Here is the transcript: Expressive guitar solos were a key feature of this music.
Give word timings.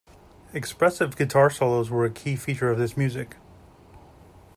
Expressive 0.51 1.15
guitar 1.15 1.51
solos 1.51 1.91
were 1.91 2.05
a 2.05 2.09
key 2.09 2.35
feature 2.35 2.71
of 2.71 2.79
this 2.79 2.97
music. 2.97 3.35